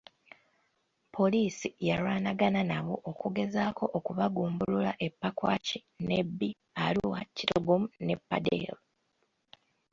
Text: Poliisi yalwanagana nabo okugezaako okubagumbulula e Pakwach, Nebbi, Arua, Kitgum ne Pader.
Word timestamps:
Poliisi 1.15 1.67
yalwanagana 1.87 2.61
nabo 2.71 2.93
okugezaako 3.09 3.83
okubagumbulula 3.97 4.91
e 5.05 5.07
Pakwach, 5.19 5.69
Nebbi, 6.07 6.49
Arua, 6.85 7.19
Kitgum 7.35 7.83
ne 8.05 8.15
Pader. 8.27 8.75